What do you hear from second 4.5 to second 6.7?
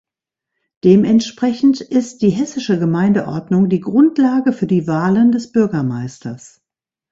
für die Wahlen des Bürgermeisters.